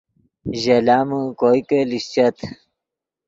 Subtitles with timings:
[0.59, 2.35] ژے لامے کوئے کہ لیشچت